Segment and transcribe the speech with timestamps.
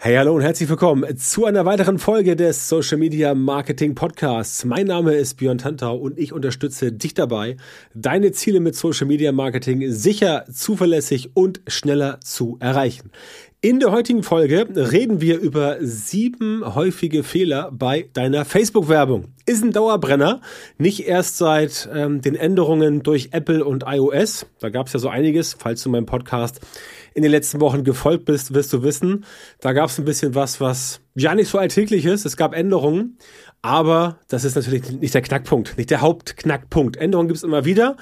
[0.00, 4.64] Hey, hallo und herzlich willkommen zu einer weiteren Folge des Social Media Marketing Podcasts.
[4.64, 7.56] Mein Name ist Björn Tantau und ich unterstütze dich dabei,
[7.94, 13.10] deine Ziele mit Social Media Marketing sicher, zuverlässig und schneller zu erreichen.
[13.60, 19.24] In der heutigen Folge reden wir über sieben häufige Fehler bei deiner Facebook-Werbung.
[19.46, 20.42] Ist ein Dauerbrenner,
[20.78, 24.46] nicht erst seit ähm, den Änderungen durch Apple und iOS.
[24.60, 26.60] Da gab es ja so einiges, falls du meinem Podcast
[27.18, 29.24] in den letzten Wochen gefolgt bist, wirst du wissen,
[29.60, 32.24] da gab es ein bisschen was, was ja nicht so alltäglich ist.
[32.24, 33.18] Es gab Änderungen,
[33.60, 36.96] aber das ist natürlich nicht der Knackpunkt, nicht der Hauptknackpunkt.
[36.96, 37.96] Änderungen gibt es immer wieder.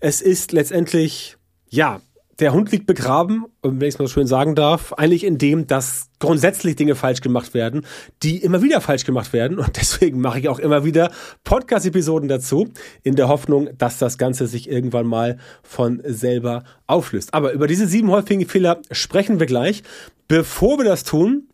[0.00, 1.38] Es ist letztendlich,
[1.70, 2.02] ja,
[2.38, 5.66] der Hund liegt begraben, wenn ich es mal so schön sagen darf, eigentlich in dem,
[5.66, 7.84] dass grundsätzlich Dinge falsch gemacht werden,
[8.22, 9.58] die immer wieder falsch gemacht werden.
[9.58, 11.10] Und deswegen mache ich auch immer wieder
[11.44, 12.68] Podcast-Episoden dazu,
[13.02, 17.34] in der Hoffnung, dass das Ganze sich irgendwann mal von selber auflöst.
[17.34, 19.82] Aber über diese sieben häufigen Fehler sprechen wir gleich.
[20.28, 21.48] Bevor wir das tun,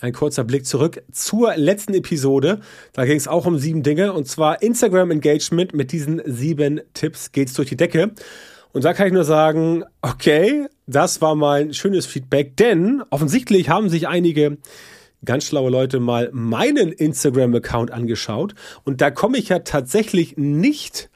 [0.00, 2.60] ein kurzer Blick zurück zur letzten Episode.
[2.92, 4.12] Da ging es auch um sieben Dinge.
[4.12, 5.74] Und zwar Instagram Engagement.
[5.74, 8.12] Mit diesen sieben Tipps geht's durch die Decke.
[8.74, 13.68] Und da kann ich nur sagen, okay, das war mal ein schönes Feedback, denn offensichtlich
[13.68, 14.58] haben sich einige
[15.24, 18.56] ganz schlaue Leute mal meinen Instagram-Account angeschaut.
[18.82, 21.08] Und da komme ich ja tatsächlich nicht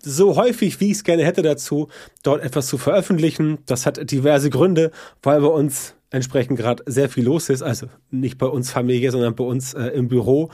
[0.00, 1.88] so häufig, wie ich es gerne hätte dazu,
[2.22, 3.58] dort etwas zu veröffentlichen.
[3.66, 7.62] Das hat diverse Gründe, weil bei uns entsprechend gerade sehr viel los ist.
[7.62, 10.50] Also nicht bei uns Familie, sondern bei uns äh, im Büro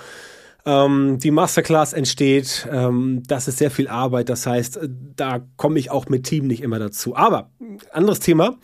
[0.66, 2.68] ähm, die Masterclass entsteht.
[2.70, 4.28] Ähm, das ist sehr viel Arbeit.
[4.28, 4.80] Das heißt,
[5.16, 7.16] da komme ich auch mit Team nicht immer dazu.
[7.16, 7.50] Aber
[7.92, 8.56] anderes Thema.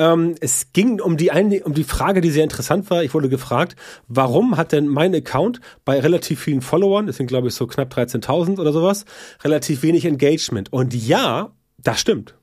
[0.00, 3.02] Ähm, es ging um die, eine, um die Frage, die sehr interessant war.
[3.02, 3.74] Ich wurde gefragt,
[4.06, 7.92] warum hat denn mein Account bei relativ vielen Followern, das sind glaube ich so knapp
[7.92, 9.04] 13.000 oder sowas,
[9.42, 10.72] relativ wenig Engagement?
[10.72, 12.34] Und ja, das stimmt.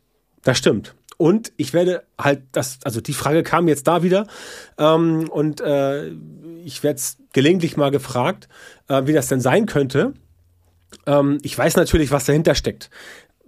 [0.44, 0.96] Das stimmt.
[1.18, 4.28] Und ich werde halt das, also die Frage kam jetzt da wieder
[4.78, 6.10] ähm, und äh,
[6.66, 7.02] ich werde
[7.36, 8.48] gelegentlich mal gefragt,
[8.88, 10.14] äh, wie das denn sein könnte.
[11.06, 12.90] Ähm, ich weiß natürlich, was dahinter steckt.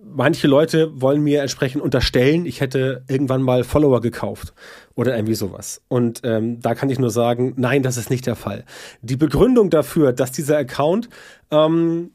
[0.03, 4.53] Manche Leute wollen mir entsprechend unterstellen, ich hätte irgendwann mal Follower gekauft
[4.95, 5.81] oder irgendwie sowas.
[5.87, 8.63] Und ähm, da kann ich nur sagen, nein, das ist nicht der Fall.
[9.01, 11.09] Die Begründung dafür, dass dieser Account
[11.49, 12.11] ähm,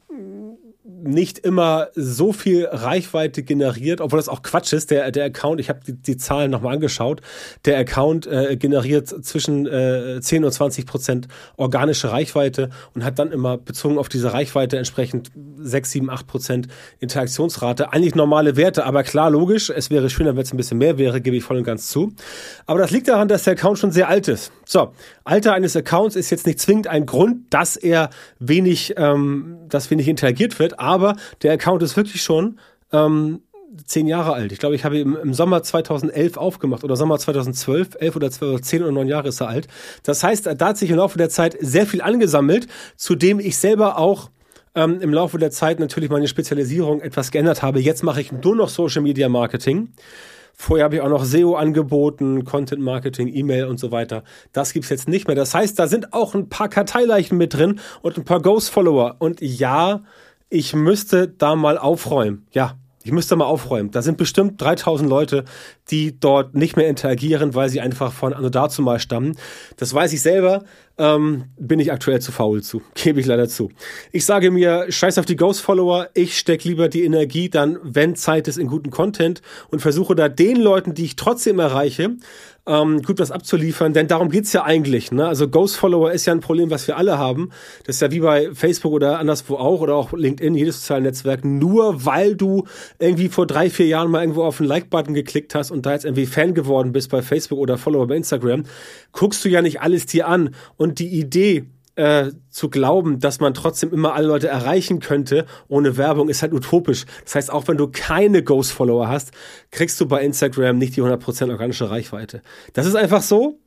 [1.03, 4.91] nicht immer so viel Reichweite generiert, obwohl das auch Quatsch ist.
[4.91, 7.21] Der, der Account, ich habe die, die Zahlen nochmal angeschaut,
[7.65, 13.33] der Account äh, generiert zwischen äh, 10 und 20 Prozent organische Reichweite und hat dann
[13.33, 16.69] immer bezogen auf diese Reichweite entsprechend 6, 7, 8 Prozent
[17.01, 17.93] Interaktionsrate.
[17.93, 21.21] Eigentlich normale Werte, aber klar, logisch, es wäre schöner, wenn es ein bisschen mehr wäre,
[21.21, 22.12] gebe ich voll und ganz zu.
[22.67, 24.53] Aber das liegt daran, dass der Account schon sehr alt ist.
[24.65, 24.93] So,
[25.25, 30.09] Alter eines Accounts ist jetzt nicht zwingend ein Grund, dass er wenig, ähm, dass wenig
[30.09, 30.92] interagiert wird, aber
[31.43, 32.59] der Account ist wirklich schon
[32.93, 33.41] ähm,
[33.85, 34.53] zehn Jahre alt.
[34.53, 38.55] Ich glaube, ich habe ihn im Sommer 2011 aufgemacht oder Sommer 2012, elf oder zwölf
[38.55, 39.69] oder zehn oder neun Jahre ist er alt.
[40.03, 43.99] Das heißt, da hat sich im Laufe der Zeit sehr viel angesammelt, zudem ich selber
[43.99, 44.31] auch
[44.75, 47.81] ähm, im Laufe der Zeit natürlich meine Spezialisierung etwas geändert habe.
[47.81, 49.93] Jetzt mache ich nur noch Social Media Marketing.
[50.55, 54.23] Vorher habe ich auch noch SEO angeboten, Content Marketing, E-Mail und so weiter.
[54.53, 55.35] Das gibt's jetzt nicht mehr.
[55.35, 59.17] Das heißt, da sind auch ein paar Karteileichen mit drin und ein paar Ghost-Follower.
[59.19, 60.03] Und ja,
[60.53, 62.47] ich müsste da mal aufräumen.
[62.53, 63.91] Ja, ich müsste mal aufräumen.
[63.91, 65.45] Da sind bestimmt 3000 Leute,
[65.91, 69.37] die dort nicht mehr interagieren, weil sie einfach von Anno dazu mal stammen.
[69.79, 70.62] Das weiß ich selber,
[70.99, 72.83] ähm, bin ich aktuell zu faul zu.
[72.95, 73.71] Gebe ich leider zu.
[74.12, 78.47] Ich sage mir, scheiß auf die Ghost-Follower, ich stecke lieber die Energie dann, wenn Zeit
[78.47, 82.11] ist, in guten Content und versuche da den Leuten, die ich trotzdem erreiche,
[82.67, 85.11] ähm, gut was abzuliefern, denn darum geht's ja eigentlich.
[85.11, 85.27] Ne?
[85.27, 87.50] Also Ghost-Follower ist ja ein Problem, was wir alle haben.
[87.84, 91.45] Das ist ja wie bei Facebook oder anderswo auch oder auch LinkedIn, jedes soziale Netzwerk.
[91.45, 92.65] Nur weil du
[92.99, 96.05] irgendwie vor drei, vier Jahren mal irgendwo auf den Like-Button geklickt hast und da jetzt
[96.05, 98.65] irgendwie Fan geworden bist bei Facebook oder Follower bei Instagram,
[99.11, 100.55] guckst du ja nicht alles dir an.
[100.77, 105.97] Und die Idee, äh, zu glauben, dass man trotzdem immer alle Leute erreichen könnte ohne
[105.97, 107.05] Werbung, ist halt utopisch.
[107.25, 109.33] Das heißt, auch wenn du keine Ghost-Follower hast,
[109.71, 112.43] kriegst du bei Instagram nicht die 100% organische Reichweite.
[112.73, 113.59] Das ist einfach so.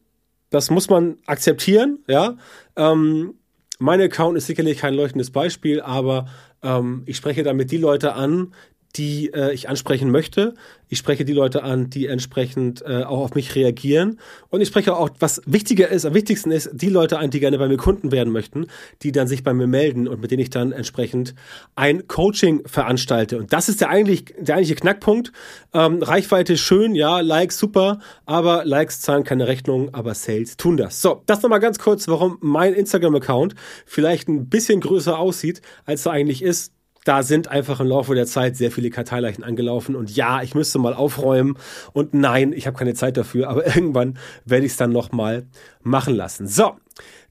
[0.50, 2.38] Das muss man akzeptieren, ja.
[2.76, 3.36] Ähm,
[3.78, 6.28] mein Account ist sicherlich kein leuchtendes Beispiel, aber
[6.64, 8.54] ähm, ich spreche damit die Leute an,
[8.96, 10.54] die äh, ich ansprechen möchte.
[10.88, 14.20] Ich spreche die Leute an, die entsprechend äh, auch auf mich reagieren.
[14.50, 17.58] Und ich spreche auch, was wichtiger ist, am wichtigsten ist, die Leute an, die gerne
[17.58, 18.68] bei mir Kunden werden möchten,
[19.02, 21.34] die dann sich bei mir melden und mit denen ich dann entsprechend
[21.76, 23.40] ein Coaching veranstalte.
[23.40, 25.32] Und das ist der eigentlich der eigentliche Knackpunkt.
[25.74, 31.02] Ähm, Reichweite schön, ja, Likes super, aber Likes zahlen keine Rechnung, aber Sales tun das.
[31.02, 33.56] So, das nochmal ganz kurz, warum mein Instagram-Account
[33.86, 36.75] vielleicht ein bisschen größer aussieht, als er eigentlich ist
[37.06, 40.80] da sind einfach im Laufe der Zeit sehr viele Karteileichen angelaufen und ja, ich müsste
[40.80, 41.58] mal aufräumen
[41.94, 45.46] und nein, ich habe keine Zeit dafür, aber irgendwann werde ich es dann nochmal
[45.84, 46.48] machen lassen.
[46.48, 46.76] So,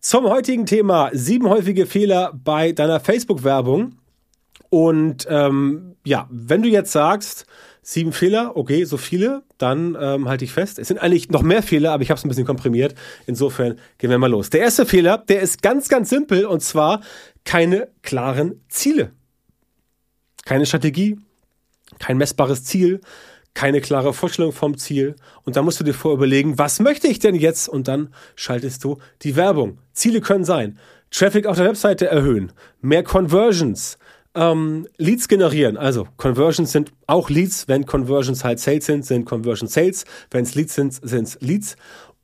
[0.01, 3.97] zum heutigen Thema sieben häufige Fehler bei deiner Facebook-Werbung.
[4.71, 7.47] Und ähm, ja, wenn du jetzt sagst,
[7.81, 10.79] sieben Fehler, okay, so viele, dann ähm, halte ich fest.
[10.79, 12.95] Es sind eigentlich noch mehr Fehler, aber ich habe es ein bisschen komprimiert.
[13.27, 14.51] Insofern gehen wir mal los.
[14.51, 17.01] Der erste Fehler, der ist ganz, ganz simpel und zwar
[17.45, 19.13] keine klaren Ziele.
[20.45, 21.19] Keine Strategie,
[21.99, 23.01] kein messbares Ziel,
[23.55, 25.15] keine klare Vorstellung vom Ziel.
[25.45, 27.69] Und da musst du dir vorüberlegen, was möchte ich denn jetzt?
[27.69, 29.79] Und dann schaltest du die Werbung.
[29.93, 30.79] Ziele können sein.
[31.11, 33.99] Traffic auf der Webseite erhöhen, mehr Conversions,
[34.35, 35.77] ähm, Leads generieren.
[35.77, 37.69] Also Conversions sind auch Leads.
[37.69, 40.05] Wenn Conversions halt Sales sind, sind Conversion Sales.
[40.31, 41.77] Wenn es Leads sind, sind es Leads.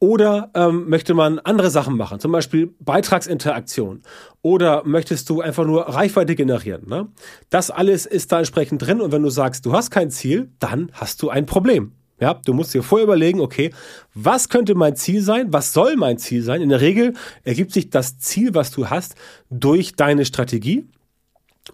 [0.02, 4.00] Oder ähm, möchte man andere Sachen machen, zum Beispiel Beitragsinteraktion.
[4.40, 6.88] Oder möchtest du einfach nur Reichweite generieren?
[6.88, 7.08] Ne?
[7.50, 9.02] Das alles ist da entsprechend drin.
[9.02, 11.92] Und wenn du sagst, du hast kein Ziel, dann hast du ein Problem.
[12.18, 13.72] Ja, du musst dir vorher überlegen, okay,
[14.14, 15.52] was könnte mein Ziel sein?
[15.52, 16.62] Was soll mein Ziel sein?
[16.62, 17.12] In der Regel
[17.44, 19.16] ergibt sich das Ziel, was du hast,
[19.50, 20.86] durch deine Strategie.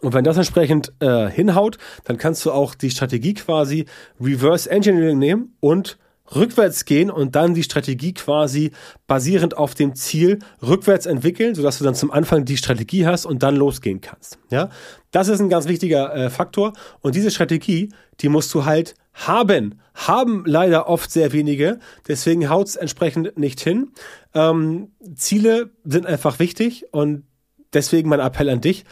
[0.01, 3.87] Und wenn das entsprechend äh, hinhaut, dann kannst du auch die Strategie quasi
[4.21, 5.99] Reverse Engineering nehmen und
[6.35, 8.73] rückwärts gehen und dann die Strategie quasi
[9.07, 13.43] basierend auf dem Ziel rückwärts entwickeln, sodass du dann zum Anfang die Strategie hast und
[13.43, 14.39] dann losgehen kannst.
[14.51, 14.71] Ja,
[15.11, 17.91] das ist ein ganz wichtiger äh, Faktor und diese Strategie,
[18.21, 19.81] die musst du halt haben.
[19.95, 23.93] Haben leider oft sehr wenige, deswegen haut es entsprechend nicht hin.
[24.35, 27.25] Ähm, Ziele sind einfach wichtig und
[27.73, 28.85] deswegen mein Appell an dich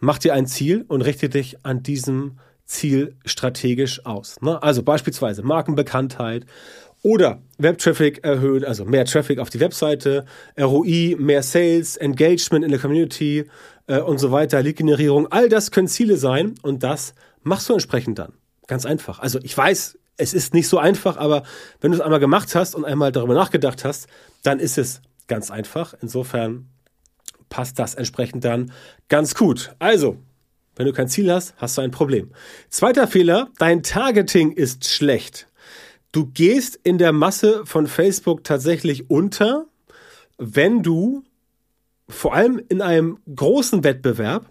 [0.00, 4.40] mach dir ein Ziel und richte dich an diesem Ziel strategisch aus.
[4.40, 4.62] Ne?
[4.62, 6.44] Also beispielsweise Markenbekanntheit
[7.02, 10.26] oder Webtraffic erhöhen, also mehr Traffic auf die Webseite,
[10.60, 13.46] ROI, mehr Sales, Engagement in der Community
[13.86, 15.26] äh, und so weiter, Lead-Generierung.
[15.32, 18.34] All das können Ziele sein und das machst du entsprechend dann.
[18.66, 19.18] Ganz einfach.
[19.18, 21.44] Also ich weiß, es ist nicht so einfach, aber
[21.80, 24.08] wenn du es einmal gemacht hast und einmal darüber nachgedacht hast,
[24.42, 25.94] dann ist es ganz einfach.
[26.02, 26.68] Insofern
[27.48, 28.72] passt das entsprechend dann
[29.08, 29.74] ganz gut.
[29.78, 30.18] Also,
[30.78, 32.30] wenn du kein Ziel hast, hast du ein Problem.
[32.70, 35.48] Zweiter Fehler, dein Targeting ist schlecht.
[36.12, 39.66] Du gehst in der Masse von Facebook tatsächlich unter,
[40.38, 41.24] wenn du
[42.08, 44.46] vor allem in einem großen Wettbewerb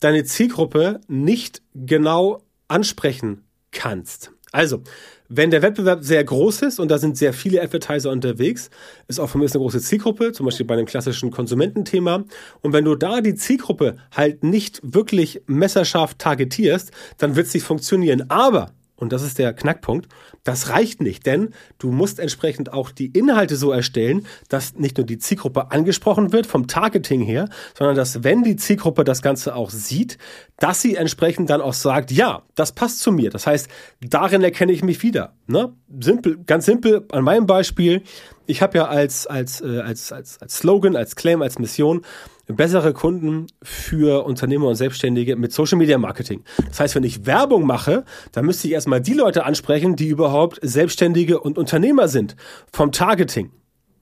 [0.00, 4.32] deine Zielgruppe nicht genau ansprechen kannst.
[4.52, 4.82] Also,
[5.28, 8.70] wenn der Wettbewerb sehr groß ist und da sind sehr viele Advertiser unterwegs,
[9.08, 12.24] ist auch von mir eine große Zielgruppe, zum Beispiel bei einem klassischen Konsumententhema.
[12.62, 17.64] Und wenn du da die Zielgruppe halt nicht wirklich messerscharf targetierst, dann wird es nicht
[17.64, 18.30] funktionieren.
[18.30, 20.08] Aber und das ist der Knackpunkt,
[20.44, 25.06] das reicht nicht, denn du musst entsprechend auch die Inhalte so erstellen, dass nicht nur
[25.06, 29.70] die Zielgruppe angesprochen wird vom Targeting her, sondern dass wenn die Zielgruppe das Ganze auch
[29.70, 30.18] sieht,
[30.58, 33.30] dass sie entsprechend dann auch sagt, ja, das passt zu mir.
[33.30, 33.68] Das heißt,
[34.00, 35.34] darin erkenne ich mich wieder.
[35.46, 35.74] Ne?
[36.00, 38.02] Simpel, ganz simpel an meinem Beispiel.
[38.46, 42.02] Ich habe ja als, als, äh, als, als, als Slogan, als Claim, als Mission,
[42.46, 46.42] bessere Kunden für Unternehmer und Selbstständige mit Social Media Marketing.
[46.68, 50.58] Das heißt, wenn ich Werbung mache, dann müsste ich erstmal die Leute ansprechen, die überhaupt
[50.62, 52.36] Selbstständige und Unternehmer sind
[52.72, 53.50] vom Targeting.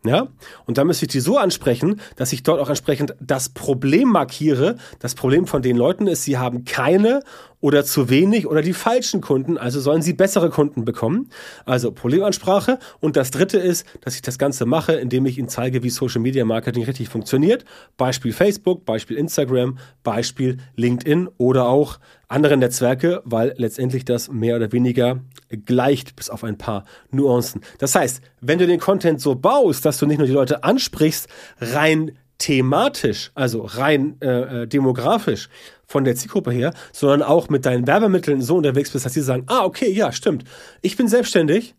[0.04, 0.28] Ja?
[0.66, 4.76] Und da müsste ich die so ansprechen, dass ich dort auch entsprechend das Problem markiere.
[4.98, 7.20] Das Problem von den Leuten ist, sie haben keine
[7.64, 11.30] oder zu wenig oder die falschen Kunden, also sollen sie bessere Kunden bekommen.
[11.64, 12.78] Also Problemansprache.
[13.00, 16.20] Und das dritte ist, dass ich das Ganze mache, indem ich ihnen zeige, wie Social
[16.20, 17.64] Media Marketing richtig funktioniert.
[17.96, 24.70] Beispiel Facebook, Beispiel Instagram, Beispiel LinkedIn oder auch andere Netzwerke, weil letztendlich das mehr oder
[24.72, 25.20] weniger
[25.64, 27.62] gleicht, bis auf ein paar Nuancen.
[27.78, 31.28] Das heißt, wenn du den Content so baust, dass du nicht nur die Leute ansprichst,
[31.60, 35.48] rein thematisch, also rein äh, äh, demografisch
[35.86, 39.44] von der Zielgruppe her, sondern auch mit deinen Werbemitteln so unterwegs bist, dass sie sagen,
[39.46, 40.44] ah, okay, ja, stimmt.
[40.82, 41.74] Ich bin selbstständig,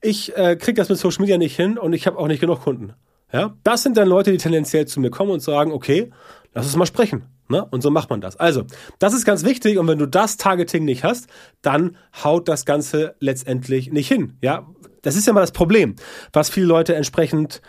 [0.00, 2.62] ich äh, kriege das mit Social Media nicht hin und ich habe auch nicht genug
[2.62, 2.94] Kunden.
[3.32, 6.10] Ja, das sind dann Leute, die tendenziell zu mir kommen und sagen, okay,
[6.52, 7.24] lass uns mal sprechen.
[7.48, 7.64] Ne?
[7.64, 8.36] Und so macht man das.
[8.36, 8.64] Also,
[8.98, 9.78] das ist ganz wichtig.
[9.78, 11.28] Und wenn du das Targeting nicht hast,
[11.62, 14.36] dann haut das Ganze letztendlich nicht hin.
[14.42, 14.66] Ja,
[15.02, 15.96] das ist ja mal das Problem,
[16.32, 17.60] was viele Leute entsprechend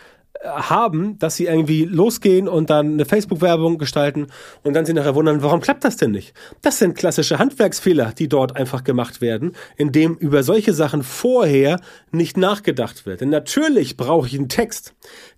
[0.44, 4.26] haben, dass sie irgendwie losgehen und dann eine Facebook-Werbung gestalten
[4.62, 6.34] und dann sie nachher wundern, warum klappt das denn nicht?
[6.62, 11.80] Das sind klassische Handwerksfehler, die dort einfach gemacht werden, indem über solche Sachen vorher
[12.12, 13.20] nicht nachgedacht wird.
[13.20, 14.94] Denn natürlich brauche ich einen Text,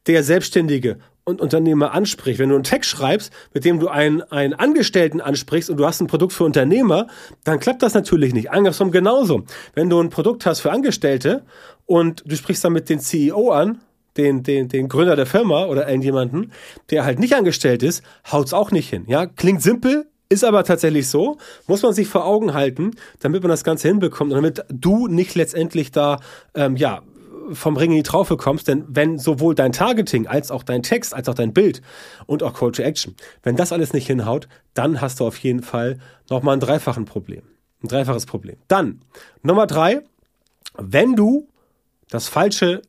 [0.06, 2.38] der Selbstständige und Unternehmer anspricht.
[2.38, 6.00] Wenn du einen Text schreibst, mit dem du einen, einen Angestellten ansprichst und du hast
[6.00, 7.08] ein Produkt für Unternehmer,
[7.42, 8.52] dann klappt das natürlich nicht.
[8.52, 9.42] Andersrum genauso.
[9.74, 11.44] Wenn du ein Produkt hast für Angestellte
[11.84, 13.80] und du sprichst dann mit den CEO an,
[14.16, 16.52] den, den, den Gründer der Firma oder irgendjemanden,
[16.90, 19.04] der halt nicht angestellt ist, haut's auch nicht hin.
[19.06, 23.50] Ja, klingt simpel, Ist aber tatsächlich so, muss man sich vor Augen halten, damit man
[23.50, 26.18] das Ganze hinbekommt und damit du nicht letztendlich da,
[26.54, 27.02] ähm, ja,
[27.52, 31.14] vom Ring in die Traufe kommst, denn wenn sowohl dein Targeting als auch dein Text,
[31.14, 31.80] als auch dein Bild
[32.26, 35.62] und auch Call to Action, wenn das alles nicht hinhaut, dann hast du auf jeden
[35.62, 37.42] Fall nochmal ein dreifachen Problem.
[37.84, 38.56] Ein dreifaches Problem.
[38.66, 39.00] Dann,
[39.42, 40.02] Nummer drei,
[40.76, 41.46] wenn du
[42.10, 42.82] das falsche,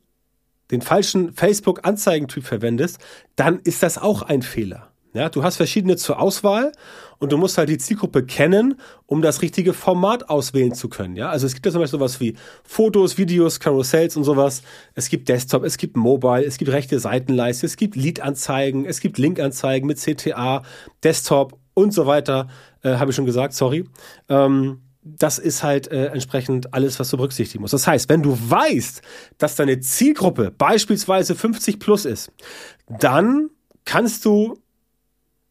[0.70, 2.98] den falschen Facebook-Anzeigentyp verwendest,
[3.36, 4.88] dann ist das auch ein Fehler.
[5.14, 6.70] Ja, du hast verschiedene zur Auswahl
[7.18, 11.16] und du musst halt die Zielgruppe kennen, um das richtige Format auswählen zu können.
[11.16, 14.62] Ja, also es gibt ja zum Beispiel sowas wie Fotos, Videos, Carussells und sowas.
[14.94, 19.16] Es gibt Desktop, es gibt Mobile, es gibt rechte Seitenleiste, es gibt Lead-Anzeigen, es gibt
[19.16, 20.62] Link-Anzeigen mit CTA,
[21.02, 22.48] Desktop und so weiter.
[22.82, 23.88] Äh, Habe ich schon gesagt, sorry.
[24.28, 24.82] Ähm,
[25.16, 27.74] das ist halt äh, entsprechend alles, was du berücksichtigen musst.
[27.74, 29.02] Das heißt, wenn du weißt,
[29.38, 32.32] dass deine Zielgruppe beispielsweise 50 plus ist,
[32.88, 33.50] dann
[33.84, 34.58] kannst du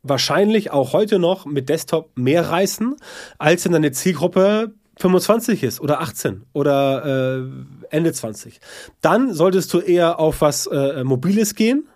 [0.03, 2.95] wahrscheinlich auch heute noch mit Desktop mehr reißen,
[3.37, 7.43] als wenn deine Zielgruppe 25 ist oder 18 oder äh,
[7.89, 8.59] Ende 20.
[9.01, 11.87] Dann solltest du eher auf was äh, Mobiles gehen,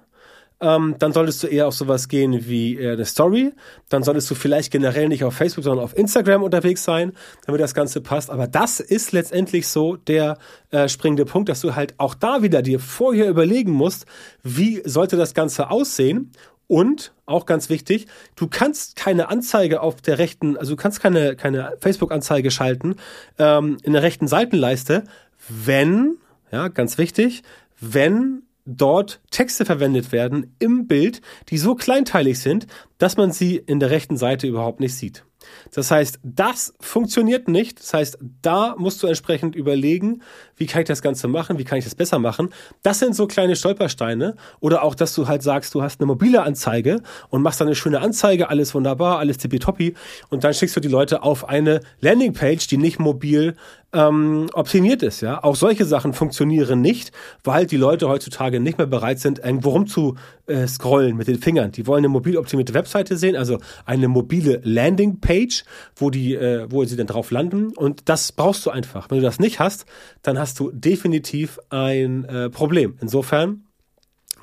[0.62, 3.52] ähm, dann solltest du eher auf sowas gehen wie äh, eine Story.
[3.90, 7.14] Dann solltest du vielleicht generell nicht auf Facebook, sondern auf Instagram unterwegs sein,
[7.46, 8.30] damit das Ganze passt.
[8.30, 10.38] Aber das ist letztendlich so der
[10.70, 14.06] äh, springende Punkt, dass du halt auch da wieder dir vorher überlegen musst,
[14.44, 16.32] wie sollte das Ganze aussehen
[16.68, 21.36] und auch ganz wichtig, du kannst keine Anzeige auf der rechten, also du kannst keine,
[21.36, 22.96] keine Facebook-Anzeige schalten
[23.40, 25.04] ähm, in der rechten Seitenleiste,
[25.50, 26.18] wenn,
[26.50, 27.44] ja, ganz wichtig,
[27.82, 33.80] wenn dort Texte verwendet werden im Bild, die so kleinteilig sind, dass man sie in
[33.80, 35.24] der rechten Seite überhaupt nicht sieht.
[35.72, 37.80] Das heißt, das funktioniert nicht.
[37.80, 40.22] Das heißt, da musst du entsprechend überlegen,
[40.62, 42.50] wie kann ich das Ganze machen, wie kann ich das besser machen.
[42.84, 44.36] Das sind so kleine Stolpersteine.
[44.60, 47.76] Oder auch, dass du halt sagst, du hast eine mobile Anzeige und machst dann eine
[47.76, 49.96] schöne Anzeige, alles wunderbar, alles tippitoppi.
[50.30, 53.56] Und dann schickst du die Leute auf eine Landingpage, die nicht mobil
[53.94, 55.22] ähm, optimiert ist.
[55.22, 57.12] Ja, auch solche Sachen funktionieren nicht,
[57.44, 60.16] weil die Leute heutzutage nicht mehr bereit sind, irgendwo rum zu
[60.48, 61.72] äh, scrollen mit den Fingern.
[61.72, 65.64] Die wollen eine mobil optimierte Webseite sehen, also eine mobile Landingpage,
[65.96, 67.74] wo die, äh, wo sie dann drauf landen.
[67.76, 69.10] Und das brauchst du einfach.
[69.10, 69.86] Wenn du das nicht hast,
[70.22, 72.98] dann hast du definitiv ein äh, Problem.
[73.02, 73.64] Insofern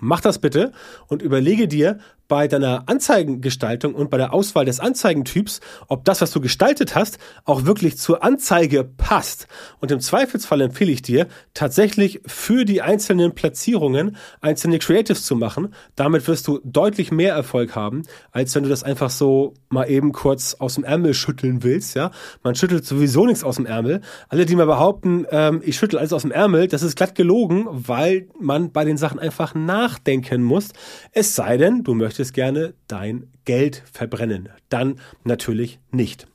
[0.00, 0.72] Mach das bitte
[1.08, 1.98] und überlege dir,
[2.28, 7.18] bei deiner Anzeigengestaltung und bei der Auswahl des Anzeigentyps, ob das, was du gestaltet hast,
[7.44, 9.48] auch wirklich zur Anzeige passt.
[9.80, 15.74] Und im Zweifelsfall empfehle ich dir, tatsächlich für die einzelnen Platzierungen einzelne Creatives zu machen.
[15.96, 20.12] Damit wirst du deutlich mehr Erfolg haben, als wenn du das einfach so mal eben
[20.12, 21.96] kurz aus dem Ärmel schütteln willst.
[21.96, 22.10] Ja,
[22.42, 24.02] man schüttelt sowieso nichts aus dem Ärmel.
[24.28, 27.66] Alle, die mal behaupten, ähm, ich schüttel alles aus dem Ärmel, das ist glatt gelogen,
[27.70, 30.68] weil man bei den Sachen einfach nachdenken muss.
[31.12, 34.48] Es sei denn, du möchtest möchtest gerne dein Geld verbrennen.
[34.70, 36.26] Dann natürlich nicht.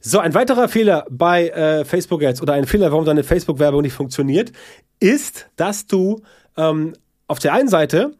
[0.00, 3.92] So, ein weiterer Fehler bei äh, Facebook Ads oder ein Fehler, warum deine Facebook-Werbung nicht
[3.92, 4.52] funktioniert,
[5.00, 6.22] ist, dass du
[6.56, 6.94] ähm,
[7.26, 8.12] auf der einen Seite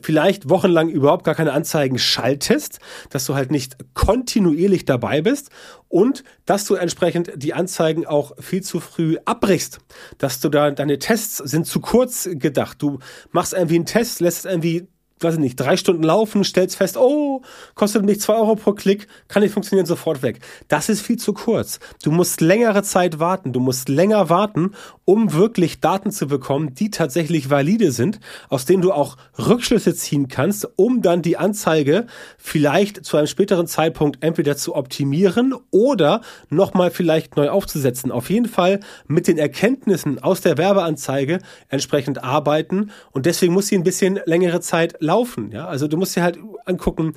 [0.00, 2.78] vielleicht wochenlang überhaupt gar keine Anzeigen schaltest,
[3.10, 5.50] dass du halt nicht kontinuierlich dabei bist
[5.88, 9.80] und dass du entsprechend die Anzeigen auch viel zu früh abbrichst,
[10.18, 12.80] dass du da deine Tests sind zu kurz gedacht.
[12.80, 13.00] Du
[13.32, 14.86] machst irgendwie einen Test, lässt irgendwie
[15.22, 17.42] weiß ich nicht, drei Stunden laufen, stellst fest, oh,
[17.74, 20.40] kostet mich zwei Euro pro Klick, kann nicht funktionieren, sofort weg.
[20.68, 21.78] Das ist viel zu kurz.
[22.02, 23.52] Du musst längere Zeit warten.
[23.52, 24.72] Du musst länger warten,
[25.04, 30.28] um wirklich Daten zu bekommen, die tatsächlich valide sind, aus denen du auch Rückschlüsse ziehen
[30.28, 32.06] kannst, um dann die Anzeige
[32.38, 38.10] vielleicht zu einem späteren Zeitpunkt entweder zu optimieren oder nochmal vielleicht neu aufzusetzen.
[38.10, 41.38] Auf jeden Fall mit den Erkenntnissen aus der Werbeanzeige
[41.68, 45.50] entsprechend arbeiten und deswegen muss sie ein bisschen längere Zeit laufen laufen.
[45.52, 45.66] Ja?
[45.66, 47.14] Also du musst dir halt angucken,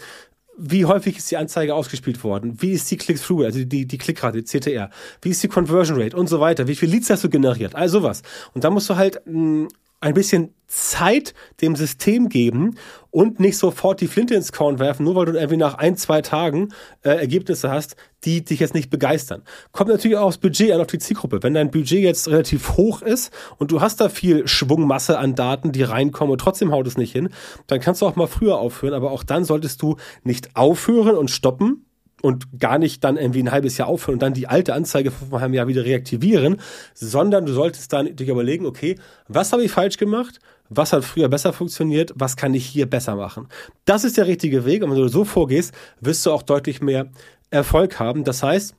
[0.58, 2.62] wie häufig ist die Anzeige ausgespielt worden?
[2.62, 4.90] Wie ist die Click-Through, also die, die Klickrate, die CTR?
[5.22, 6.68] Wie ist die Conversion Rate und so weiter?
[6.68, 7.76] Wie viele Leads hast du generiert?
[7.76, 8.22] All sowas.
[8.54, 9.68] Und da musst du halt mh,
[10.06, 12.78] ein bisschen Zeit dem System geben
[13.10, 16.22] und nicht sofort die Flinte ins Korn werfen, nur weil du irgendwie nach ein, zwei
[16.22, 16.70] Tagen
[17.02, 19.42] äh, Ergebnisse hast, die dich jetzt nicht begeistern.
[19.72, 21.42] Kommt natürlich auch aufs Budget an, auf die Zielgruppe.
[21.42, 25.72] Wenn dein Budget jetzt relativ hoch ist und du hast da viel Schwungmasse an Daten,
[25.72, 27.30] die reinkommen und trotzdem haut es nicht hin,
[27.66, 31.32] dann kannst du auch mal früher aufhören, aber auch dann solltest du nicht aufhören und
[31.32, 31.85] stoppen,
[32.26, 35.40] und gar nicht dann irgendwie ein halbes Jahr aufhören und dann die alte Anzeige vom
[35.40, 36.58] halben Jahr wieder reaktivieren,
[36.96, 38.96] sondern du solltest dann dich überlegen, okay,
[39.28, 40.40] was habe ich falsch gemacht?
[40.70, 42.12] Was hat früher besser funktioniert?
[42.16, 43.48] Was kann ich hier besser machen?
[43.86, 44.84] Das ist der richtige Weg.
[44.84, 47.12] Und wenn du so vorgehst, wirst du auch deutlich mehr
[47.52, 48.24] Erfolg haben.
[48.24, 48.76] Das heißt,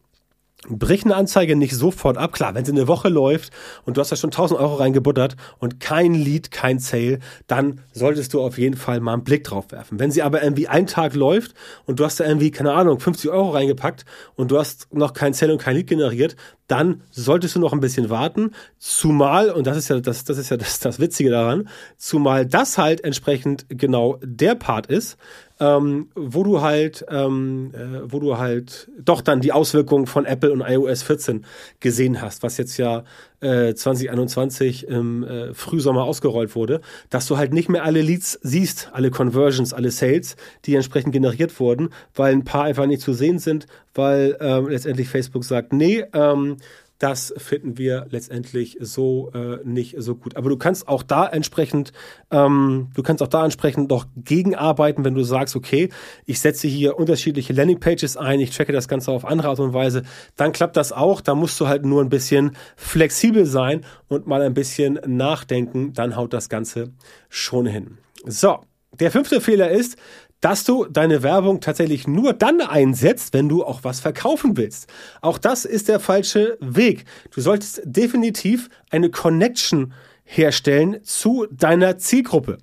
[0.69, 2.33] brich eine Anzeige nicht sofort ab.
[2.33, 3.53] Klar, wenn sie eine Woche läuft
[3.85, 8.35] und du hast da schon 1000 Euro reingebuttert und kein Lead, kein Sale, dann solltest
[8.35, 9.99] du auf jeden Fall mal einen Blick drauf werfen.
[9.99, 11.55] Wenn sie aber irgendwie einen Tag läuft
[11.87, 14.05] und du hast da irgendwie, keine Ahnung, 50 Euro reingepackt
[14.35, 17.81] und du hast noch kein Sale und kein Lead generiert, dann solltest du noch ein
[17.81, 18.51] bisschen warten.
[18.79, 22.79] Zumal, und das ist ja das, das ist ja das, das Witzige daran, zumal das
[22.79, 25.17] halt entsprechend genau der Part ist,
[25.59, 30.53] ähm, wo du halt, ähm, äh, wo du halt doch dann die Auswirkungen von Apple
[30.53, 31.45] und iOS 14
[31.81, 33.05] gesehen hast, was jetzt ja
[33.41, 38.91] äh, 2021 im äh, Frühsommer ausgerollt wurde, dass du halt nicht mehr alle Leads siehst,
[38.93, 43.39] alle Conversions, alle Sales, die entsprechend generiert wurden, weil ein paar einfach nicht zu sehen
[43.39, 46.57] sind, weil ähm, letztendlich Facebook sagt, nee, ähm,
[46.99, 50.37] das finden wir letztendlich so äh, nicht so gut.
[50.37, 51.93] Aber du kannst auch da entsprechend,
[52.31, 55.91] ähm, du kannst auch da entsprechend noch gegenarbeiten, wenn du sagst, okay,
[56.25, 60.03] ich setze hier unterschiedliche Landingpages ein, ich checke das Ganze auf andere Art und Weise,
[60.37, 61.21] dann klappt das auch.
[61.21, 66.17] Da musst du halt nur ein bisschen flexibel sein und mal ein bisschen nachdenken, dann
[66.17, 66.93] haut das Ganze
[67.29, 67.99] schon hin.
[68.25, 68.61] So,
[69.01, 69.97] der fünfte Fehler ist,
[70.41, 74.89] dass du deine Werbung tatsächlich nur dann einsetzt, wenn du auch was verkaufen willst.
[75.21, 77.05] Auch das ist der falsche Weg.
[77.31, 79.93] Du solltest definitiv eine Connection
[80.27, 82.59] herstellen zu deiner Zielgruppe.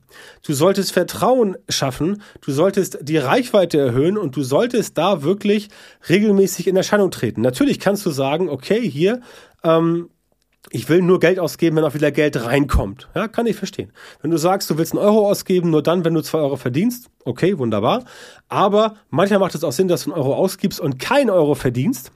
[0.45, 5.69] Du solltest Vertrauen schaffen, du solltest die Reichweite erhöhen und du solltest da wirklich
[6.09, 7.41] regelmäßig in Erscheinung treten.
[7.41, 9.21] Natürlich kannst du sagen, okay, hier,
[9.63, 10.09] ähm,
[10.73, 13.07] ich will nur Geld ausgeben, wenn auch wieder Geld reinkommt.
[13.13, 13.91] Ja, kann ich verstehen.
[14.21, 17.11] Wenn du sagst, du willst einen Euro ausgeben, nur dann, wenn du zwei Euro verdienst,
[17.25, 18.05] okay, wunderbar.
[18.49, 22.11] Aber manchmal macht es auch Sinn, dass du einen Euro ausgibst und kein Euro verdienst,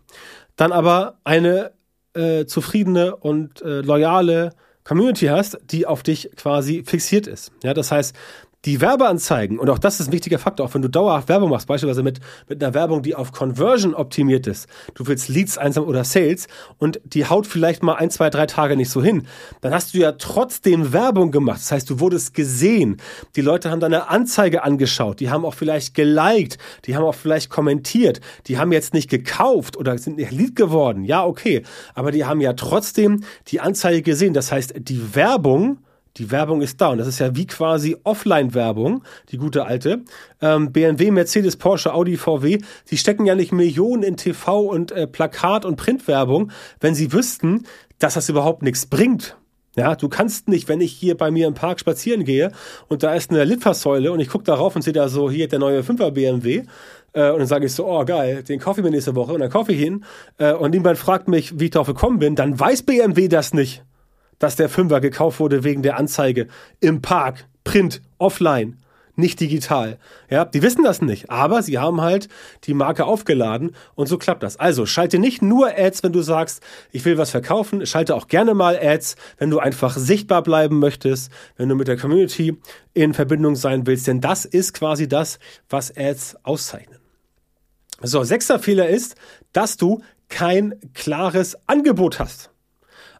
[0.55, 1.71] dann aber eine
[2.15, 7.51] äh, zufriedene und äh, loyale Community hast, die auf dich quasi fixiert ist.
[7.61, 8.15] Ja, das heißt,
[8.65, 11.67] die Werbeanzeigen, und auch das ist ein wichtiger Faktor, auch wenn du dauerhaft Werbung machst,
[11.67, 16.03] beispielsweise mit, mit einer Werbung, die auf Conversion optimiert ist, du willst Leads einsam oder
[16.03, 16.47] Sales
[16.77, 19.27] und die haut vielleicht mal ein, zwei, drei Tage nicht so hin,
[19.61, 21.59] dann hast du ja trotzdem Werbung gemacht.
[21.59, 22.97] Das heißt, du wurdest gesehen.
[23.35, 27.49] Die Leute haben deine Anzeige angeschaut, die haben auch vielleicht geliked, die haben auch vielleicht
[27.49, 31.05] kommentiert, die haben jetzt nicht gekauft oder sind nicht Lead geworden.
[31.05, 31.63] Ja, okay.
[31.93, 34.33] Aber die haben ja trotzdem die Anzeige gesehen.
[34.33, 35.79] Das heißt, die Werbung,
[36.17, 40.01] die Werbung ist da und das ist ja wie quasi Offline-Werbung, die gute alte.
[40.41, 42.59] Ähm, BMW, Mercedes, Porsche, Audi, VW,
[42.89, 47.65] die stecken ja nicht Millionen in TV und äh, Plakat- und Printwerbung, wenn sie wüssten,
[47.99, 49.37] dass das überhaupt nichts bringt.
[49.75, 52.51] Ja, du kannst nicht, wenn ich hier bei mir im Park spazieren gehe
[52.87, 55.59] und da ist eine Litfaßsäule und ich gucke darauf und sehe da so, hier der
[55.59, 56.63] neue 5er BMW
[57.13, 59.39] äh, und dann sage ich so, oh geil, den kaufe ich mir nächste Woche und
[59.39, 60.03] dann kaufe ich ihn
[60.39, 63.83] äh, und niemand fragt mich, wie ich darauf gekommen bin, dann weiß BMW das nicht
[64.39, 66.47] dass der Fünfer gekauft wurde wegen der Anzeige
[66.79, 68.77] im Park, Print, offline,
[69.17, 69.97] nicht digital.
[70.29, 72.29] Ja, die wissen das nicht, aber sie haben halt
[72.65, 74.57] die Marke aufgeladen und so klappt das.
[74.57, 78.53] Also schalte nicht nur Ads, wenn du sagst, ich will was verkaufen, schalte auch gerne
[78.53, 82.57] mal Ads, wenn du einfach sichtbar bleiben möchtest, wenn du mit der Community
[82.93, 86.99] in Verbindung sein willst, denn das ist quasi das, was Ads auszeichnen.
[88.01, 89.15] So, sechster Fehler ist,
[89.51, 92.51] dass du kein klares Angebot hast.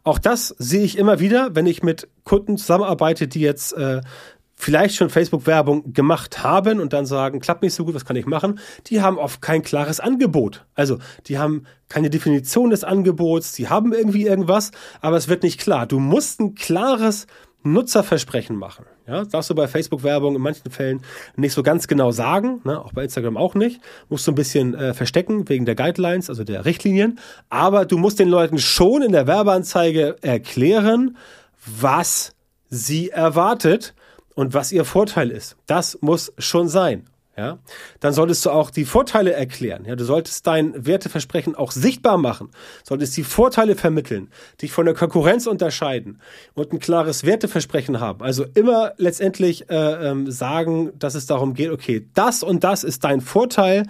[0.08, 4.00] Auch das sehe ich immer wieder, wenn ich mit Kunden zusammenarbeite, die jetzt äh,
[4.54, 8.24] vielleicht schon Facebook-Werbung gemacht haben und dann sagen, klappt nicht so gut, was kann ich
[8.24, 8.58] machen?
[8.86, 10.64] Die haben oft kein klares Angebot.
[10.74, 14.70] Also, die haben keine Definition des Angebots, die haben irgendwie irgendwas,
[15.02, 15.86] aber es wird nicht klar.
[15.86, 17.26] Du musst ein klares
[17.62, 18.86] Nutzerversprechen machen.
[19.06, 21.02] Ja, darfst du bei Facebook-Werbung in manchen Fällen
[21.36, 23.80] nicht so ganz genau sagen, ne, auch bei Instagram auch nicht.
[24.08, 27.18] Musst du ein bisschen äh, verstecken wegen der Guidelines, also der Richtlinien.
[27.48, 31.16] Aber du musst den Leuten schon in der Werbeanzeige erklären,
[31.66, 32.34] was
[32.70, 33.94] sie erwartet
[34.34, 35.56] und was ihr Vorteil ist.
[35.66, 37.58] Das muss schon sein ja,
[38.00, 39.84] dann solltest du auch die Vorteile erklären.
[39.84, 42.50] Ja, du solltest dein Werteversprechen auch sichtbar machen,
[42.82, 44.28] solltest die Vorteile vermitteln,
[44.60, 46.20] dich von der Konkurrenz unterscheiden
[46.54, 48.22] und ein klares Werteversprechen haben.
[48.22, 53.04] Also immer letztendlich äh, ähm, sagen, dass es darum geht, okay, das und das ist
[53.04, 53.84] dein Vorteil,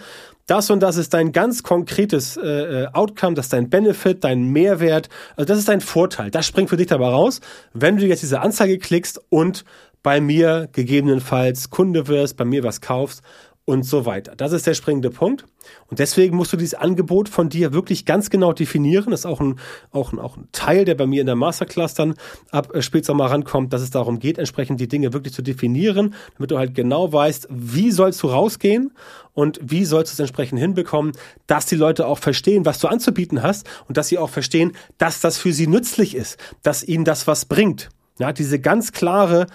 [0.49, 4.45] das und das ist dein ganz konkretes äh, äh, Outcome, das ist dein Benefit, dein
[4.45, 6.31] Mehrwert, also das ist dein Vorteil.
[6.31, 7.41] Das springt für dich dabei raus,
[7.73, 9.65] wenn du jetzt diese Anzeige klickst und
[10.03, 13.23] bei mir gegebenenfalls Kunde wirst, bei mir was kaufst
[13.69, 14.35] und so weiter.
[14.35, 15.45] Das ist der springende Punkt.
[15.89, 19.11] Und deswegen musst du dieses Angebot von dir wirklich ganz genau definieren.
[19.11, 21.93] Das ist auch ein, auch ein, auch ein Teil, der bei mir in der Masterclass
[21.93, 22.15] dann
[22.51, 26.51] ab äh, Spätsommer rankommt, dass es darum geht, entsprechend die Dinge wirklich zu definieren, damit
[26.51, 28.91] du halt genau weißt, wie sollst du rausgehen
[29.35, 31.13] und wie sollst du es entsprechend hinbekommen,
[31.47, 35.21] dass die Leute auch verstehen, was du anzubieten hast und dass sie auch verstehen, dass
[35.21, 37.91] das für sie nützlich ist, dass ihnen das was bringt.
[38.19, 39.47] Ja, diese ganz klare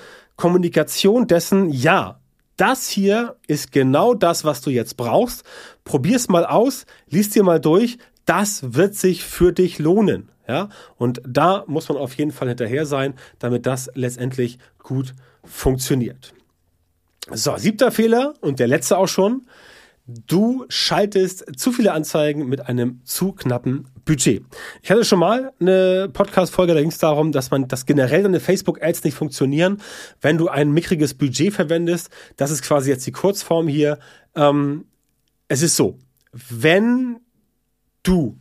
[0.43, 2.19] Kommunikation dessen, ja,
[2.58, 5.45] das hier ist genau das, was du jetzt brauchst.
[5.86, 10.34] Probier's mal aus, lies dir mal durch, das wird sich für dich lohnen.
[10.45, 15.13] Ja, und da muss man auf jeden Fall hinterher sein, damit das letztendlich gut
[15.45, 16.34] funktioniert.
[17.32, 19.47] So, siebter Fehler und der letzte auch schon.
[20.05, 24.43] Du schaltest zu viele Anzeigen mit einem zu knappen Budget.
[24.81, 28.41] Ich hatte schon mal eine Podcast-Folge, da ging es darum, dass man, dass generell deine
[28.41, 29.81] Facebook-Ads nicht funktionieren,
[30.19, 32.09] wenn du ein mickriges Budget verwendest.
[32.35, 33.97] Das ist quasi jetzt die Kurzform hier.
[34.35, 34.85] Ähm,
[35.47, 35.97] es ist so,
[36.33, 37.21] wenn
[38.03, 38.37] du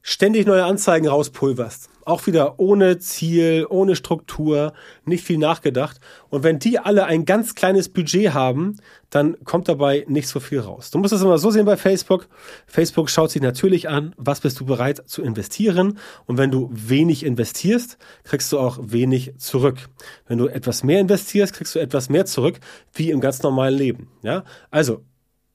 [0.00, 1.90] ständig neue Anzeigen rauspulverst.
[2.04, 4.72] Auch wieder ohne Ziel, ohne Struktur,
[5.04, 5.98] nicht viel nachgedacht.
[6.28, 8.76] Und wenn die alle ein ganz kleines Budget haben,
[9.10, 10.90] dann kommt dabei nicht so viel raus.
[10.90, 12.28] Du musst das immer so sehen bei Facebook.
[12.66, 15.98] Facebook schaut sich natürlich an, was bist du bereit zu investieren.
[16.26, 19.88] Und wenn du wenig investierst, kriegst du auch wenig zurück.
[20.26, 22.60] Wenn du etwas mehr investierst, kriegst du etwas mehr zurück,
[22.94, 24.08] wie im ganz normalen Leben.
[24.22, 25.04] Ja, also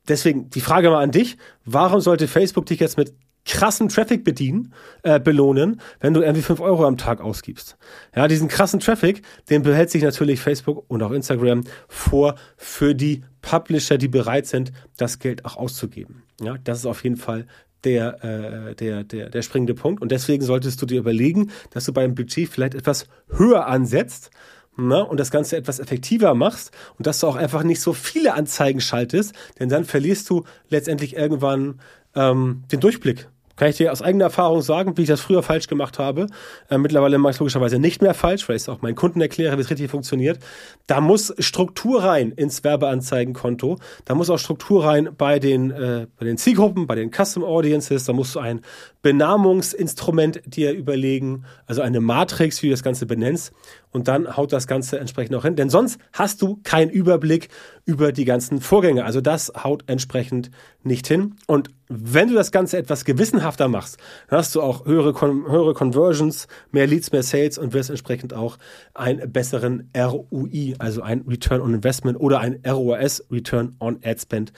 [0.08, 3.14] Deswegen die Frage mal an dich, warum sollte Facebook dich jetzt mit
[3.48, 7.78] krassen Traffic bedienen, äh, belohnen, wenn du irgendwie fünf Euro am Tag ausgibst.
[8.16, 13.24] Ja, diesen krassen Traffic, den behält sich natürlich Facebook und auch Instagram vor für die
[13.42, 16.24] Publisher, die bereit sind, das Geld auch auszugeben.
[16.42, 17.48] Ja, das ist auf jeden Fall
[17.84, 20.02] der, äh, der, der, der springende Punkt.
[20.02, 24.32] Und deswegen solltest du dir überlegen, dass du beim Budget vielleicht etwas höher ansetzt
[24.78, 28.34] ne, und das Ganze etwas effektiver machst und dass du auch einfach nicht so viele
[28.34, 31.80] Anzeigen schaltest, denn dann verlierst du letztendlich irgendwann
[32.16, 35.68] ähm, den Durchblick kann ich dir aus eigener Erfahrung sagen, wie ich das früher falsch
[35.68, 36.28] gemacht habe.
[36.70, 39.20] Äh, mittlerweile mache ich es logischerweise nicht mehr falsch, weil ich es auch meinen Kunden
[39.20, 40.40] erkläre, wie es richtig funktioniert.
[40.86, 43.80] Da muss Struktur rein ins Werbeanzeigenkonto.
[44.06, 48.06] Da muss auch Struktur rein bei den, äh, bei den Zielgruppen, bei den Custom Audiences.
[48.06, 48.62] Da musst du ein
[49.02, 53.54] Benamungsinstrument dir überlegen, also eine Matrix, wie du das Ganze benennst.
[53.92, 55.56] Und dann haut das Ganze entsprechend auch hin.
[55.56, 57.50] Denn sonst hast du keinen Überblick
[57.86, 59.06] über die ganzen Vorgänge.
[59.06, 60.52] Also das haut entsprechend
[60.84, 61.36] nicht hin.
[61.48, 63.98] Und wenn du das Ganze etwas gewissenhafter machst,
[64.30, 68.58] dann hast du auch höhere, höhere Conversions, mehr Leads, mehr Sales und wirst entsprechend auch
[68.94, 74.52] einen besseren ROI, also ein Return on Investment oder ein ROAS, Return on Ad Spend,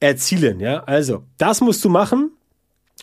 [0.00, 0.58] erzielen.
[0.60, 2.32] Ja, also das musst du machen.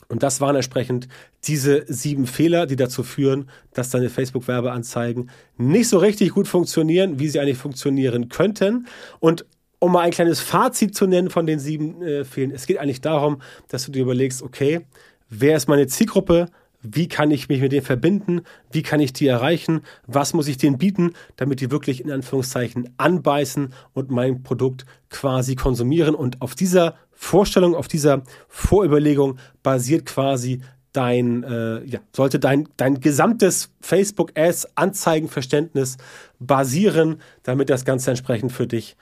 [0.10, 1.08] Und das waren entsprechend
[1.44, 7.30] diese sieben Fehler, die dazu führen, dass deine Facebook-Werbeanzeigen nicht so richtig gut funktionieren, wie
[7.30, 8.88] sie eigentlich funktionieren könnten.
[9.20, 9.46] Und
[9.78, 13.02] um mal ein kleines Fazit zu nennen von den sieben äh, Fehlern, es geht eigentlich
[13.02, 14.82] darum, dass du dir überlegst, okay,
[15.30, 16.48] wer ist meine Zielgruppe?
[16.82, 18.42] Wie kann ich mich mit denen verbinden?
[18.72, 19.82] Wie kann ich die erreichen?
[20.08, 25.56] Was muss ich denen bieten, damit die wirklich in Anführungszeichen anbeißen und mein Produkt quasi
[25.56, 26.16] konsumieren?
[26.16, 30.62] Und auf dieser Vorstellung, auf dieser Vorüberlegung basiert quasi
[30.94, 35.98] dein, äh, ja, sollte dein, dein gesamtes Facebook Ads Anzeigenverständnis
[36.40, 38.96] basieren, damit das Ganze entsprechend für dich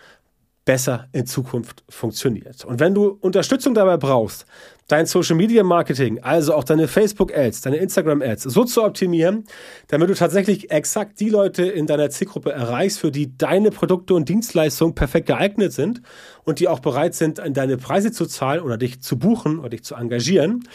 [0.68, 2.66] besser in Zukunft funktioniert.
[2.66, 4.46] Und wenn du Unterstützung dabei brauchst,
[4.88, 9.46] dein Social Media Marketing, also auch deine Facebook Ads, deine Instagram Ads so zu optimieren,
[9.88, 14.28] damit du tatsächlich exakt die Leute in deiner Zielgruppe erreichst, für die deine Produkte und
[14.28, 16.02] Dienstleistungen perfekt geeignet sind
[16.44, 19.70] und die auch bereit sind, an deine Preise zu zahlen oder dich zu buchen oder
[19.70, 20.68] dich zu engagieren,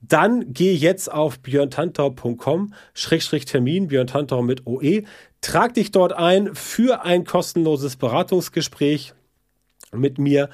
[0.00, 2.74] dann geh jetzt auf björntantau.com
[3.46, 5.04] Termin Björn Tantau mit OE.
[5.40, 9.14] Trag dich dort ein für ein kostenloses Beratungsgespräch
[9.92, 10.48] mit mir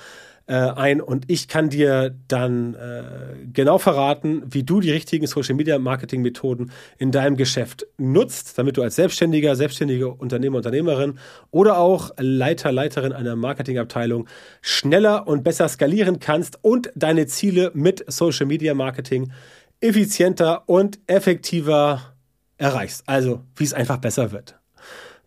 [0.46, 5.54] äh, ein und ich kann dir dann äh, genau verraten, wie du die richtigen Social
[5.54, 11.18] Media Marketing Methoden in deinem Geschäft nutzt, damit du als Selbstständiger, selbstständige Unternehmer, Unternehmerin
[11.50, 14.28] oder auch Leiter, Leiterin einer Marketingabteilung
[14.60, 19.32] schneller und besser skalieren kannst und deine Ziele mit Social Media Marketing
[19.80, 22.14] effizienter und effektiver
[22.58, 23.04] erreichst.
[23.06, 24.58] Also, wie es einfach besser wird.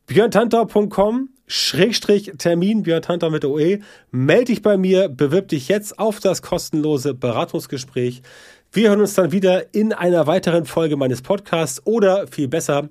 [0.08, 3.80] björntantau.com Schrägstrich Termin Björn Tanter mit OE.
[4.12, 8.22] Melde dich bei mir, bewirb dich jetzt auf das kostenlose Beratungsgespräch.
[8.72, 12.90] Wir hören uns dann wieder in einer weiteren Folge meines Podcasts oder viel besser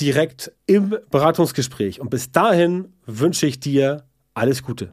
[0.00, 2.00] direkt im Beratungsgespräch.
[2.00, 4.92] Und bis dahin wünsche ich dir alles Gute.